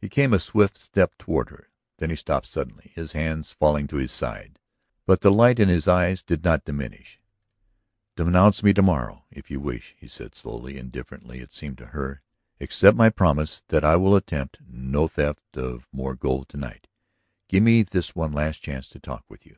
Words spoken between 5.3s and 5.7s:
light in